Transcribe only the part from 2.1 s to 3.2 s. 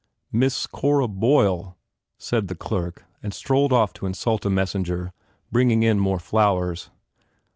said the clerk